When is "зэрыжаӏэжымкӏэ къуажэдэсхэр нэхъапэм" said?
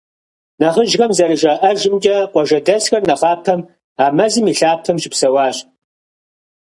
1.17-3.61